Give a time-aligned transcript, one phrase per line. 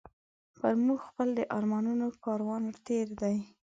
[0.57, 3.37] پر موږ خپل د ارمانونو کاروان تېر دی